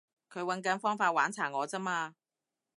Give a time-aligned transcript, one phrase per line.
[0.31, 2.15] 佢搵緊方法玩殘我咋嘛